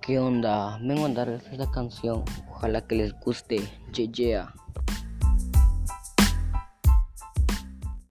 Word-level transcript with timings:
¿Qué 0.00 0.18
onda? 0.18 0.78
Vengo 0.80 1.04
a 1.04 1.08
darles 1.10 1.46
esta 1.52 1.70
canción. 1.70 2.24
Ojalá 2.50 2.80
que 2.80 2.94
les 2.94 3.12
guste. 3.20 3.60
Yeah. 3.92 4.54